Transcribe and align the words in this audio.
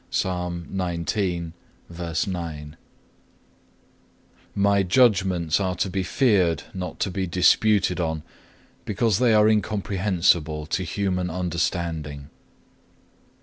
(2) 0.09 0.63
My 0.71 1.13
judgments 4.81 5.59
are 5.59 5.75
to 5.75 5.89
be 5.91 6.01
feared, 6.01 6.63
not 6.73 6.99
to 6.99 7.11
be 7.11 7.27
disputed 7.27 7.99
on, 7.99 8.23
because 8.83 9.19
they 9.19 9.35
are 9.35 9.47
incomprehensible 9.47 10.65
to 10.65 10.81
human 10.81 11.29
understanding. 11.29 12.31